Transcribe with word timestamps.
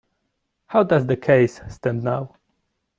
How 0.65 0.81
does 0.81 1.05
the 1.05 1.15
case 1.15 1.61
stand 1.69 2.01
now? 2.01 2.33